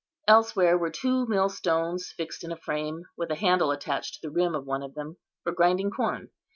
[0.27, 4.55] Elsewhere were two millstones fixed in a frame, with a handle attached to the rim
[4.55, 6.31] of one of them, for grinding corn.